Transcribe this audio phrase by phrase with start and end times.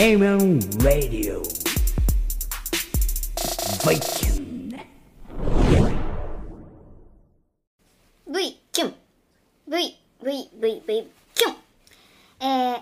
[0.00, 1.42] Amen Radio.
[3.84, 4.80] Viking
[8.26, 8.94] V キュン
[9.68, 11.56] V V V V キュン
[12.40, 12.80] えー、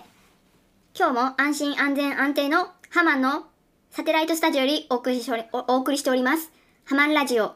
[0.97, 3.47] 今日も安心安全安定のハマンの
[3.89, 6.53] サテライトスタジオよりお送りしておりおお送りしております。
[6.85, 7.53] ハマンラジオ。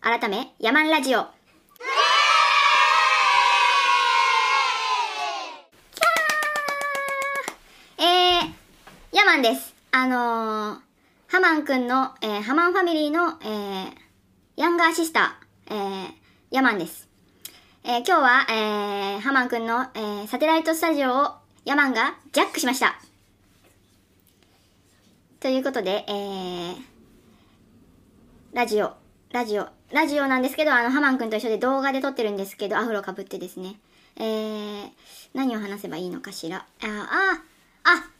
[0.00, 10.78] 改めヤマンラジオキャーえー、ヤマンですあのー、
[11.26, 13.90] ハマンくんの、えー、ハマンファミリーの、えー、
[14.54, 16.12] ヤンガーシスター、えー、
[16.52, 17.08] ヤマンです。
[17.82, 21.32] えー今日は、えー、ハマンくんの、えーサテライトスタジオを
[21.64, 22.94] ヤマンがジャックしました。
[25.40, 26.76] ということで、えー、
[28.52, 28.92] ラジオ、
[29.32, 33.74] ラジオ、ラジオなんですけど、あの、ハマンくんと一緒で動画で撮ってるんですけど、アフロかぶってですね。
[34.14, 34.90] えー、
[35.34, 36.64] 何を話せばいいのかしら。
[36.82, 38.13] あー、あー、あ、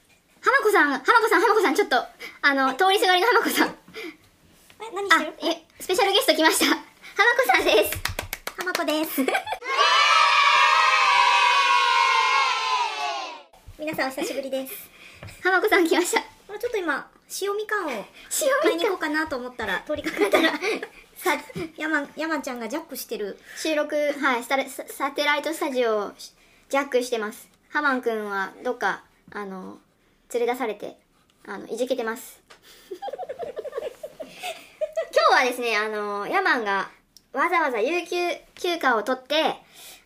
[0.44, 1.96] ハマコさん、ハマコさん、ハマコさん、ちょっと、
[2.42, 3.68] あの、通りすがりのハマコさん。
[3.68, 3.72] え、
[4.94, 6.66] 何あしてる、え、スペシャルゲスト来ました。
[6.66, 7.96] ハマコさんです。
[8.58, 9.22] はまこです。
[13.78, 14.90] 皆さんお久しぶりです。
[15.42, 16.20] ハマコさん来ました。
[16.20, 17.08] ちょっと今、
[17.40, 18.04] 塩みかんを塩
[18.64, 20.50] 買いに行こうかなと思ったら、通りかかったら、
[21.16, 21.38] さ、
[21.78, 23.38] ヤマン、ヤマンちゃんがジャックしてる。
[23.56, 24.58] 収録、はい、サ
[25.12, 26.12] テライトスタジオを
[26.68, 27.48] ジャックしてます。
[27.70, 29.78] ハマンくんはどっか、あの、
[30.32, 30.98] 連れ出されて、
[31.46, 32.42] あの、いじけてます。
[35.14, 36.90] 今日はですね、あの、ヤマンが
[37.32, 38.16] わざわざ有給
[38.54, 39.56] 休暇を取って、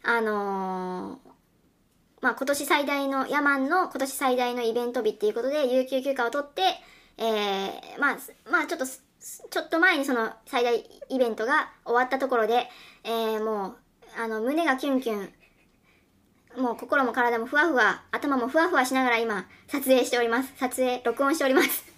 [0.02, 1.20] あの
[2.20, 6.62] まあ、今年最大の、ヤマンの今年最大のイベント日っていうことで、有給休暇を取って、
[7.16, 8.18] えー、まあ、
[8.50, 12.68] まあ、ちょっと、ちょっと前にその最大イベントが終わったところで、
[13.04, 13.76] えー、もう、
[14.20, 15.32] あの、胸がキュンキュン、
[16.56, 20.52] もう心も体もふわふわ、頭もふわふわしながら今、撮影しております。
[20.58, 21.84] 撮影、録音しております。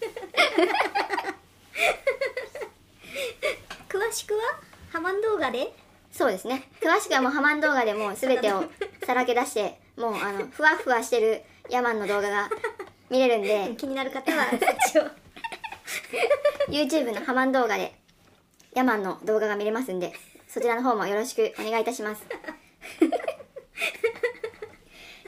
[3.89, 4.41] 詳しくは、
[4.93, 5.73] ハマン動画で、
[6.11, 6.69] そうですね。
[6.81, 8.65] 詳しくはもうハマン動画でもう全てを
[9.05, 12.51] さらけ出して、もうあの、ふわふわしてるヤマンの動画が
[13.09, 14.61] 見れるんで、 気になる方は、そっ
[14.93, 15.31] ちを。
[16.69, 17.95] YouTube のハマン動画で
[18.75, 20.13] ヤマンの動画が見れますんで
[20.49, 22.23] そちらの方もよろしくお願いいたします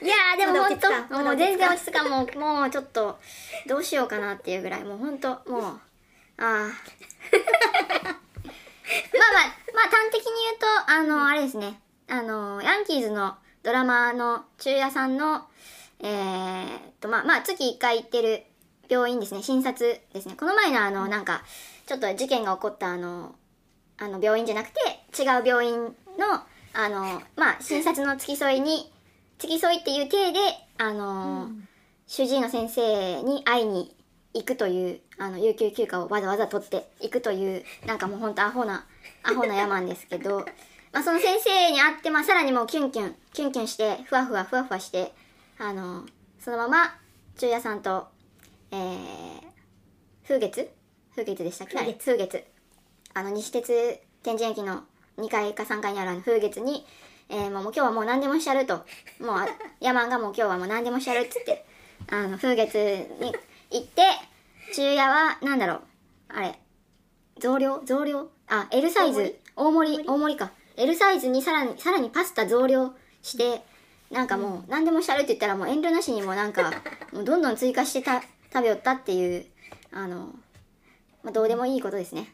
[0.03, 0.77] いやーでも本
[1.09, 2.09] 当もう全然落ち着かん。
[2.09, 3.17] もうもうちょっと
[3.67, 5.79] どうしようかなっていうぐらいもう本当もうあ
[6.37, 6.73] あ まあまあ
[9.73, 11.79] まあ端的に言うとあのあれですね。
[12.09, 15.47] あのヤンキーズのドラマの中夜さんの
[15.99, 18.43] えー、っとまあまあ月1回行ってる
[18.89, 19.41] 病院ですね。
[19.41, 20.35] 診察ですね。
[20.37, 21.43] この前のあのなんか
[21.85, 23.35] ちょっと事件が起こったあの
[23.97, 24.81] あの病院じゃなくて
[25.17, 26.43] 違う病院の
[26.73, 28.92] あのまあ診察の付き添いに
[29.37, 30.39] 付き添いっていう体で
[30.77, 31.49] あの、
[32.07, 33.95] 主治医の先生に会いに
[34.33, 38.85] 行くというあの有給休暇をわざわざ取っていくというなんかもうほんとアホな
[39.23, 40.39] アホな山なんですけど
[40.91, 45.13] まあその先生に会って、まあ、さらにもうキュンキュンキュンキュンしてふわふわふわふわして
[45.59, 46.05] あの
[46.39, 46.95] そのまま
[47.37, 48.07] 中夜さんと
[48.73, 49.41] えー、
[50.27, 50.67] 風月？
[51.11, 51.93] 風月でしたっけ？
[51.93, 52.43] 風月。
[53.13, 54.83] あの西鉄天神駅の
[55.19, 56.83] 2階か3階にあるあの風月に、
[57.29, 58.75] えー、もうもう今日はもう何でもしちゃると。
[59.19, 59.47] もうあ
[59.79, 61.65] ヤマンがもう今日はもう何でもしちゃるっつって。
[62.09, 62.75] あの風月
[63.21, 63.33] に
[63.71, 64.01] 行って
[64.73, 65.81] 中夜はなんだろう。
[66.29, 66.59] あれ。
[67.39, 67.81] 増量？
[67.85, 68.29] 増量？
[68.47, 69.39] あ L サイズ。
[69.55, 70.03] 大盛り？
[70.05, 70.39] 大盛り？
[70.39, 70.51] か。
[70.75, 73.61] L サイズにさらにさらにパスタ増量して
[74.11, 76.71] なんかもう何でもしちゃるって言ったらもう遠慮なしにもうなんか
[77.13, 79.45] もうどんどん追加してた食べよったっていう
[79.91, 80.33] あの、
[81.23, 82.27] まあ、どうでもいいことですね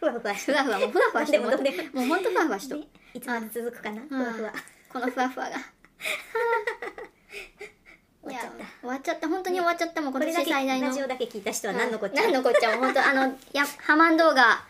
[0.00, 1.38] ふわふわしふわふわもうふわふわして。
[1.38, 2.76] でもどうほんとふわふわしと。
[2.76, 4.26] ねいつまで続くかな、ふうん。
[4.26, 4.52] わふわ。
[4.88, 5.56] このふわふわが。
[8.22, 8.56] 終わっちゃった。
[8.56, 9.28] いや終わっちゃった。
[9.28, 10.00] 本当に終わっちゃった。
[10.00, 10.88] もう今これだけ、年最大の。
[10.88, 12.22] ラジオだけ聞いた人は何のこっちゃ。
[12.22, 12.84] 何のこっちゃもう？
[12.86, 13.04] 本当。
[13.06, 14.64] あのやハマン動画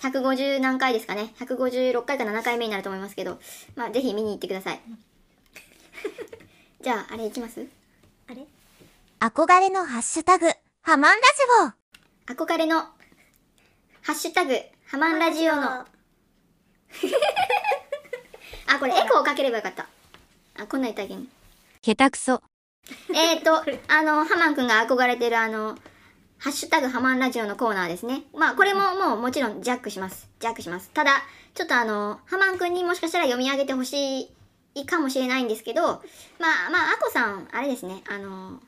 [0.00, 1.34] 150何回ですかね。
[1.40, 3.40] 156回か7回目になると思いますけど。
[3.74, 4.80] まあぜひ見に行ってください。
[6.80, 7.66] じゃああれいきます？
[8.28, 8.46] あれ？
[9.18, 10.46] 憧れのハッシュタグ、
[10.82, 11.22] ハマンラ
[12.28, 12.80] ジ憧れの
[14.02, 15.62] ハッシュタグハマンラジオの
[18.68, 19.88] あこれエコーかければよかった
[20.58, 21.14] あこんなん言ったけ？
[21.14, 21.26] んオ。
[21.82, 22.40] 下手くそ。
[23.10, 25.76] えーと、 あの、ハマンくんが憧れてるあの、
[26.38, 28.22] ハッシュタグハマンラジオのコーナーですね。
[28.32, 30.28] まあ、これももうもちろんジャックします。
[30.38, 30.90] ジャックします。
[30.90, 31.22] ただ、
[31.54, 34.30] ちょっとあの、ハマンくんにもしかしたら読み上げてほし
[34.74, 38.60] いかもしれないんですけど、まあ、まあ、アコさん、あれですね、あの、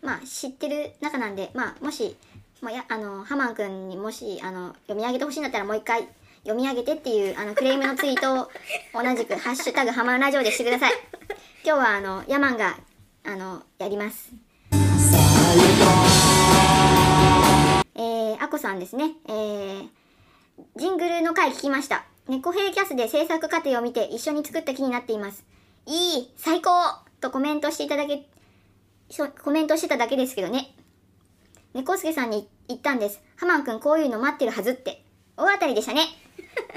[0.00, 2.16] まあ、知ってる中なんで、まあ、もし、
[2.62, 6.06] もうや、あの、ハマンくんにもし、あの、読み上げてほしいんだったらもう一回
[6.42, 8.50] 読み上げてっていう、あの、クレームのツイートを
[8.92, 10.92] 同じく、ハッシュタグハマンラジオでしてください。
[11.64, 12.78] 今日はあの、ヤマンが
[13.24, 14.32] あのやります。
[17.94, 19.12] えー、あこさんですね。
[19.26, 19.88] えー、
[20.76, 22.04] ジングルの回聞きました。
[22.28, 25.44] 猫兵キャスで制作過程を見て一緒に作った気になっています。
[25.86, 26.70] いい最高
[27.20, 28.26] とコメントしていただけ
[29.42, 30.74] コメントしてただけですけどね。
[31.74, 33.20] 猫助さんに言ったんです。
[33.36, 35.04] ハマンくんこういうの待ってるはずって。
[35.36, 36.02] 大当たりでしたね。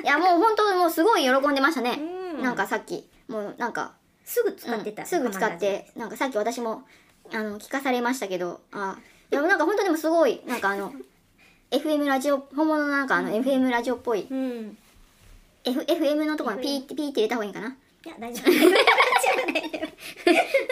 [0.04, 2.00] いや、もう本当もうすごい喜んでましたね。
[2.36, 3.94] うんなんかさっき、もうなんか、
[4.24, 6.84] すぐ使ってた、うんすぐ使って、なんかさっき私も、
[7.32, 8.98] あの、聞かされましたけど、あ、
[9.32, 10.94] いや、なんか本当でもすごい、なんかあの、
[11.72, 14.78] FM ラジオ、本物のなんかあの、FM ラジオっぽい、うん。
[15.64, 17.76] F、FM のところにピーって、ピーって入れた方がいいかな。
[18.06, 18.52] いや、大丈夫。
[18.52, 18.74] 大丈夫、
[19.54, 19.94] 大丈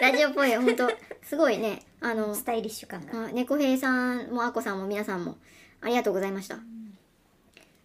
[0.01, 0.91] ラジオっぽい、本当
[1.23, 3.27] すごいね、あの夫。、スタイリッシュ感が。
[3.27, 5.37] あ猫兵さんもあこさんも皆さんも
[5.81, 6.57] ありがとうございました。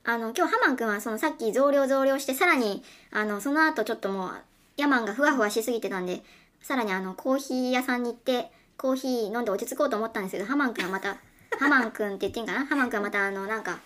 [0.09, 4.31] あの今日ハマンくんはそのさっき増量増量してさらにあのその後ちょっともう
[4.77, 6.23] ヤマンがふわふわしすぎてたんで
[6.63, 11.17] さらにあのコーヒー屋さんに行ってコーヒー飲んで落ち着こうと思ったんですけどハマンくんはまた
[11.59, 12.67] ハマンくんって言っていいんかな？
[12.67, 13.81] ハマンくんはまたあのなんか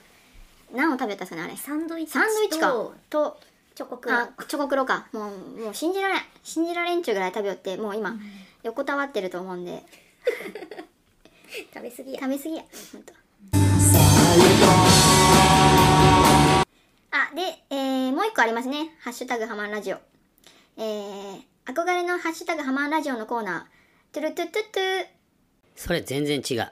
[0.74, 3.40] 何を食べたんですかねあれサンドイッチサンドイッチかとと
[3.74, 5.06] チョコクあラチョコクロか。
[5.12, 6.22] もうもう信じられん。
[6.42, 8.14] 信じられんちゅうぐらい食べよってもう今
[8.62, 9.82] 横たわってると思うんで。
[11.74, 12.20] 食べ過ぎや。
[12.20, 12.64] 食べ過ぎや。
[12.92, 13.12] ほんと。
[17.12, 19.98] あで、えー、もう一個ありますね「ハッシュタグハマンラジオ」
[20.76, 24.14] えー、憧れの「ハッシュタグハマンラジオ」のコーナー。
[24.14, 25.06] トゥルトゥトゥトゥ。
[25.76, 26.70] それ全然違う。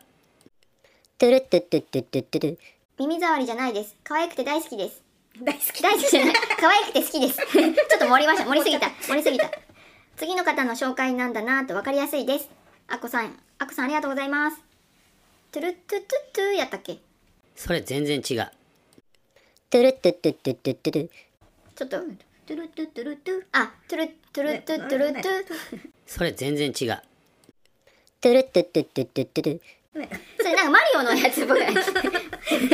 [1.19, 2.59] トゥルトゥトゥトゥトゥトゥル
[2.99, 3.97] 耳障りじゃないです。
[4.05, 5.08] 可愛くて大好きです
[5.43, 5.83] 大好き。
[5.83, 7.37] 大好きじゃない可愛くて好きです。
[7.53, 8.91] ちょっと盛りました 盛りすぎた。
[9.03, 9.51] 盛りすぎた。
[10.17, 12.49] 次の方の紹介なんだなと分かりやすいです。
[12.89, 13.39] あこさん。
[13.59, 14.57] あこさんありがとうございます。
[15.53, 16.99] トゥルトゥトゥトゥやったっけ？
[17.57, 18.51] それ全然違う。
[19.71, 21.11] トゥルトゥトゥトゥトゥトゥル
[21.77, 23.45] ちょっとトゥルトゥトゥルトゥ。
[23.53, 25.45] あトゥルトゥルトゥトゥルトゥ。
[26.07, 27.03] それ全然違う。
[28.21, 29.61] トゥルトゥトゥトゥトゥトゥル
[30.39, 31.75] それなんかマリオのやつっぽくない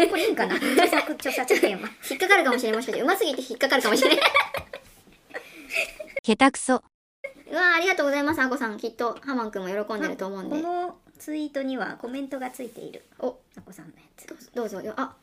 [0.09, 0.55] これいいんかな？
[0.56, 1.88] 著作著作権は。
[2.09, 4.21] 引っかかるかもしれんもしかしてうますぎて引っかかるかもしれない。
[6.23, 6.76] 下手くそ。
[6.76, 8.79] うわーありがとうございますあこさん。
[8.79, 10.56] きっとハマンくんも喜んでると思うんで。
[10.56, 13.05] このツイートにはコメントがついている。
[13.19, 13.37] お。
[13.56, 14.26] あこさんのやつ。
[14.26, 14.81] どうぞどうぞ。
[14.81, 15.15] よあ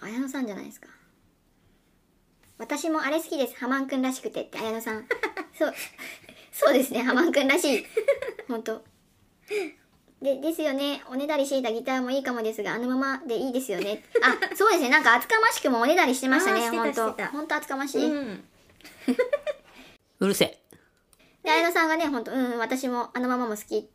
[0.00, 0.88] 綾野さんじゃないですか。
[2.58, 3.56] 私もあれ好きです。
[3.56, 5.06] ハマンくんらしくてって綾野さん。
[5.56, 5.74] そう。
[6.52, 7.86] そうですねハマンくんらしい。
[8.48, 8.84] 本当
[10.22, 11.02] でですよね。
[11.10, 14.02] おねだりしていたギターもいいかもですがあのままでいいですよね。
[14.22, 14.88] あそうですね。
[14.88, 17.12] なんか厚かましくもおねだりしてましたね本当。
[17.12, 18.44] 本当厚かましい、うん。
[20.20, 20.58] うるせえ。
[21.42, 23.88] で綾野さんがね本当うん私もあのままも好き。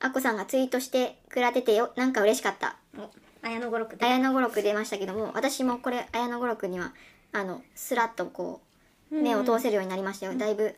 [0.00, 1.92] あこさんがツイートしてくれててよ。
[1.96, 2.76] なんか嬉しかった。
[2.96, 3.10] お
[3.46, 6.94] 綾野語録で綾野語録出ましたけども私もこれ綾野語録には
[7.32, 8.62] あのスラッとこ
[9.12, 10.74] う目を通せるようになりましたよ、だいぶ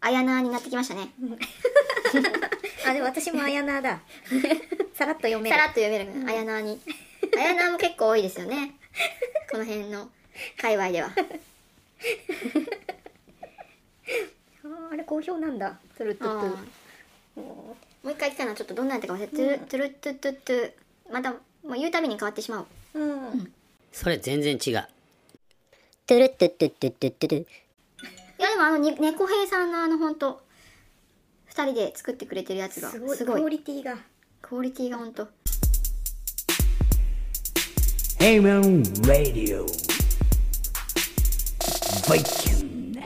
[0.00, 1.08] 綾菜になってきましたね、
[2.86, 4.00] あでも私も綾菜だ。
[4.94, 5.56] さらっと読める。
[5.56, 6.10] さらっと読める。
[6.26, 6.80] 綾菜に。
[7.36, 8.74] 綾菜も結構多いですよね。
[9.50, 10.10] この辺の
[10.60, 11.08] 界隈では。
[14.64, 15.78] あーあれ好評なんだ。
[15.96, 17.40] トゥルトゥトゥあー。
[17.40, 20.72] もう一回聞かなちょっとどんなやったか忘れて、トゥルトゥルトゥトゥトゥ
[21.12, 22.98] またもう言うたびに変わってしまう。
[22.98, 23.52] うん。
[23.92, 24.86] それ全然違う。
[26.06, 27.46] トゥルトゥトゥトゥトゥトゥルい
[28.38, 30.42] やでもあのに猫兵さんのあの本当
[31.52, 33.36] 二人で作ってくれてるやつがすごいすごい。
[33.36, 33.98] クオリティが。
[34.40, 35.28] クオリティが本当。
[38.20, 39.66] Amen Radio.
[42.08, 43.04] Viking.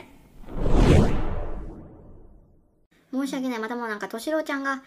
[3.11, 3.59] 申し訳ない。
[3.59, 4.81] またもうなんか敏郎ちゃんが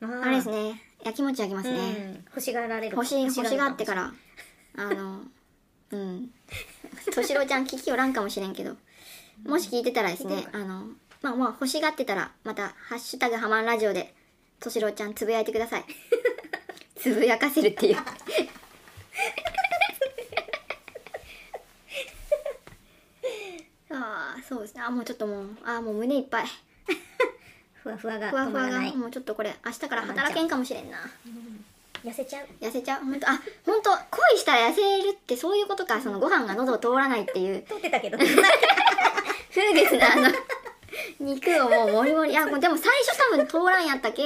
[0.00, 0.30] あ。
[0.30, 0.80] れですね。
[1.04, 1.80] やきもち焼きますね、う
[2.20, 2.24] ん。
[2.28, 4.14] 欲しがられる欲しい欲しがってから。
[4.78, 5.20] あの
[5.90, 6.30] うん。
[7.14, 8.78] 敏郎ちゃん聞きおらんかもしれんけど。
[9.44, 10.86] もし聞いてたらですねあの
[11.24, 14.12] まあまあ欲しがってたらまた「ハッシュタグハマンラジオ」で
[14.60, 15.84] 敏郎ちゃんつぶやいてください。
[17.00, 17.96] つぶやかせるっていう。
[23.90, 24.82] ああそうですね。
[24.82, 26.46] あもうちょっともうあーもう胸いっぱい。
[27.82, 30.98] ふわふわが ふわふわがもうちょっとこれ明日から働けんかもしれんな。
[32.04, 32.46] 痩せちゃう？
[32.60, 33.04] 痩せちゃう？
[33.04, 37.62] 本当あ本当恋したら痩せるってそういうことかそのご飯が喉を通らないっていう。
[37.66, 38.18] 通ってたけど。
[38.18, 40.28] 風月なあの
[41.20, 44.22] 肉をもうもりもりいやもうでも最初多分通らんやったけ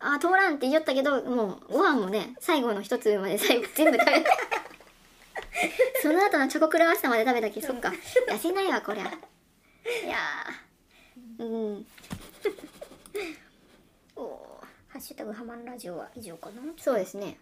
[0.00, 4.30] あ通らんって言ったけどもうご飯もね最後の一粒まで最後全部食べた
[6.02, 7.92] その後のチョコクロワッサンまで食べたけそっか。
[8.28, 9.04] 痩せないわこりゃ。
[9.04, 9.06] い
[10.08, 11.44] やー。
[11.44, 11.86] うん。
[14.16, 14.26] おー。
[14.88, 16.62] ハッシュタグハマンラジオは以上かな。
[16.76, 17.38] そうですね。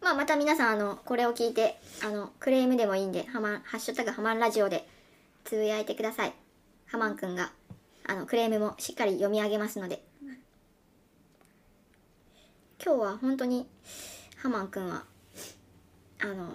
[0.00, 4.88] まあまた皆さんあのこれを聞いてあのクレームでもいいんでハマンハッシュタグハマンラジオで
[5.44, 6.32] つぶやいてください。
[6.92, 7.50] ハマンくんが
[8.06, 10.04] あのクレームもしっかり読み上げますので。
[12.84, 13.66] 今日は本当に
[14.36, 15.04] ハマンくんは
[16.20, 16.48] あの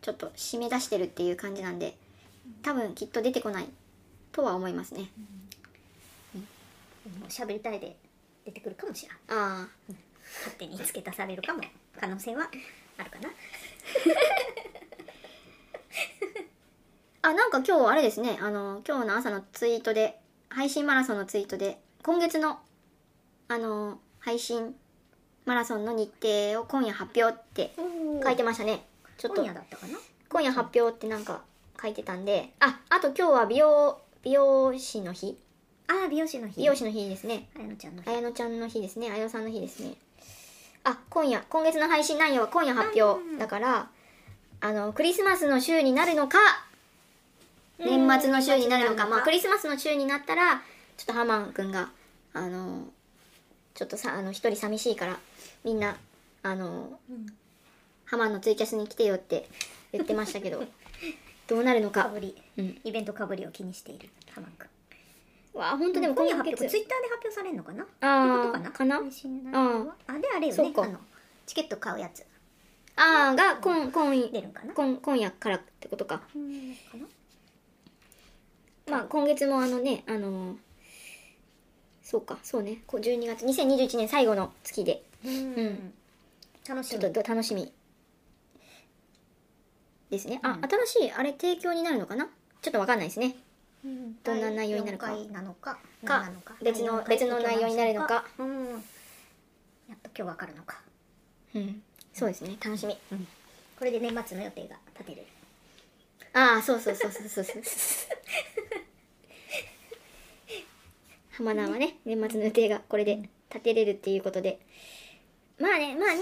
[0.00, 1.98] ちょっと締め出してるっていう感じなんで
[2.62, 3.66] 多分きっと出てこない
[4.32, 5.10] とは思いますね。
[6.32, 6.40] も
[7.26, 7.96] う喋りたいで
[8.46, 9.12] 出てくるかもしれん。
[9.12, 9.68] ああ
[10.38, 11.60] 勝手に付け足されるかも
[12.00, 12.48] 可能性は
[12.96, 13.28] あるかな
[17.26, 18.38] あなんか今日あれですね。
[18.38, 20.18] あの今日の朝のツイートで
[20.50, 22.58] 配信マラソンのツイートで今月の
[23.48, 24.74] あの配信
[25.46, 27.74] マラソンの日程を今夜発表って
[28.22, 28.84] 書いてましたね。
[29.16, 29.40] ちょっと。
[29.40, 29.98] 今夜だったかな？
[30.28, 31.40] 今夜発表ってなんか
[31.80, 32.50] 書いてたんで。
[32.60, 35.38] ああと今日は美容美容師の日。
[35.88, 36.58] ああ美容師の日。
[36.58, 37.48] 美容師の日ですね。
[37.56, 38.10] あやのちゃんの日。
[38.10, 39.10] 綾乃ちゃんの日ですね。
[39.10, 39.94] 綾乃さんの日ですね。
[40.84, 43.38] あ今夜今月の配信内容は今夜発表。
[43.38, 43.88] だから
[44.60, 46.36] あのクリスマスの週になるのか
[47.78, 50.62] 年末の週になるのかまあクリスマスの週になったら
[50.96, 51.90] ちょっとハマン君が
[52.32, 52.84] あの
[53.74, 55.18] ちょっとさあの一人寂しいから
[55.64, 55.96] みんな
[56.42, 57.00] あの、
[58.04, 59.48] ハマンのツイキャスに来てよって
[59.92, 60.62] 言ってましたけど
[61.48, 62.04] どうなるのか。
[62.04, 62.80] かぶり、うん。
[62.84, 65.58] イベントかぶりを気にしているハマンくん。
[65.58, 66.60] わあ本当でも今夜発月。
[66.60, 67.86] 表ツイッターで発表されるのかな？
[68.00, 68.96] あーってことかな？
[68.96, 71.00] あであれよねあの
[71.46, 72.24] チケット買うやつ。
[72.96, 74.72] ああが今今出るんかな？
[74.74, 76.22] 今今夜からってことか。
[76.34, 77.06] うんかな？
[78.94, 80.56] まあ今月もあのねあのー
[82.02, 82.82] そうかそうね。
[82.86, 85.02] こう12月2021年最後の月で。
[85.24, 85.92] うん。
[86.68, 87.00] 楽しみ。
[87.00, 87.72] ちょっと楽しみ。
[90.10, 90.38] ですね。
[90.42, 90.60] あ、うん。
[90.86, 92.28] 新しいあれ提供になるのかな？
[92.60, 93.34] ちょっとわかんないですね。
[93.84, 94.16] うん。
[94.22, 95.16] どんな内容になるか。
[95.32, 96.30] なのかか
[96.62, 98.26] 別の別の内容になるのか。
[98.38, 98.70] うん。
[98.70, 98.78] やっ
[100.02, 100.82] と今日わかるのか。
[101.54, 101.82] うん。
[102.12, 102.56] そうですね。
[102.62, 102.96] 楽しみ。
[103.78, 105.22] これで年末の予定が立てる。
[106.34, 107.62] ああそうそうそうそうそうそう
[111.36, 113.16] 浜田はね年末の予定がこれで
[113.50, 114.58] 立てれるっていうことで。
[115.58, 116.20] まあねまあに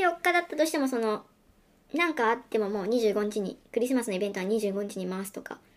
[0.00, 1.24] 24日だったとしてもその
[1.92, 5.58] なんかあってももう25日にクリスマスのイベントは25日に回すとか。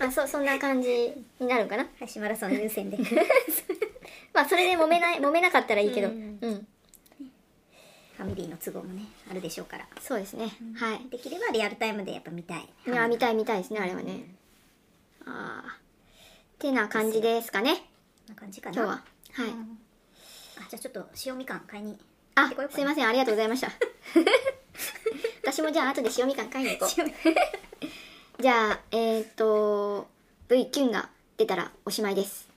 [0.00, 1.88] あそそんな感じになるかな？
[1.98, 2.98] 配信マラソン優先で。
[4.32, 6.08] まあそれで揉めない揉めなかったらいいけど。
[6.08, 6.16] ううん。
[6.16, 9.88] ん、ファミリーの都合もねあるでしょうから。
[10.00, 10.50] そうですね。
[10.76, 11.08] はい。
[11.10, 12.68] できればリアルタイムでやっぱ見たい。
[12.86, 14.20] いや見たい見たいですねあれはね。
[15.26, 15.78] ああ
[16.58, 17.82] てな感じですかね。
[18.28, 19.02] な感じかな今日は。
[19.32, 19.78] はい、うん。
[20.58, 21.96] あじゃあちょっと塩みかん買いに。
[22.34, 23.08] あすいません。
[23.08, 23.70] ありがとうございました。
[25.42, 28.42] 私もじゃあ後で塩みかん買いに行こう。
[28.42, 30.08] じゃあえっ、ー、と
[30.48, 32.48] V キュンが出たらおしまいです。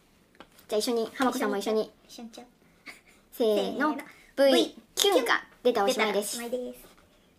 [0.68, 1.92] じゃあ一緒に浜子さんも一緒に。
[2.08, 2.30] 一緒に。
[3.32, 3.96] せーの。
[4.36, 5.26] V キュン。
[5.26, 6.40] が出たらおしまいです。
[6.40, 6.92] 出たらおしまいです。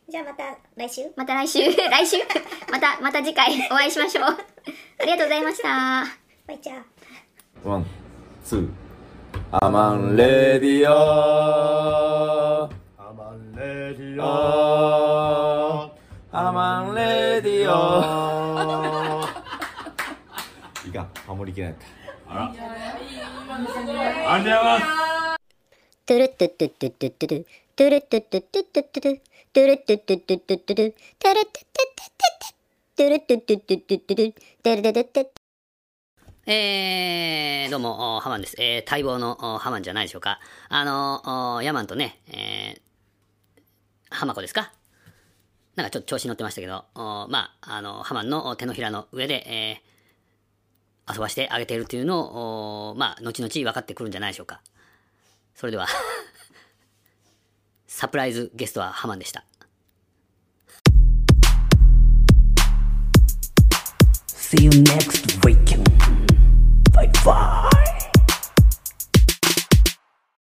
[0.08, 1.02] じゃあまた来週。
[1.16, 1.58] また来週。
[1.60, 2.16] 来週。
[2.70, 4.24] またまた次回お会いしましょう。
[4.24, 6.21] ありがとうございました
[7.64, 7.86] One,
[8.44, 8.56] two.
[8.56, 14.24] Yaman Radio Yaman Radio
[16.32, 19.22] アマンレディオ
[20.88, 21.76] いかん、ハモリきれない
[24.46, 24.58] や
[26.06, 29.20] トゥルットゥットゥットゥットゥットゥルトゥルットゥットゥットゥットゥットゥル
[29.52, 35.41] トゥルットゥットゥットゥットゥットゥルトゥルットゥットゥットゥットゥットゥルトゥットゥットゥットゥットゥルトゥルトゥットゥットゥッ
[36.44, 38.56] えー、どうも、ハマンです。
[38.58, 40.40] えー、待望のハマンじゃないでしょうか。
[40.68, 44.72] あの、おヤマンとね、えー、ハマコですか？
[45.76, 47.28] なんかちょっと調子に乗ってましたけど、ま
[47.60, 54.62] あ、あの、ハマンの手のひらの上で、えー、遊ばしてあげているというのを、まあ、後々分かってくるんじゃないでしょうか。
[55.54, 55.86] それでは、
[57.86, 59.44] サプライズゲストはハマンでした。
[64.26, 66.01] See you next week.
[66.92, 67.71] Spotify.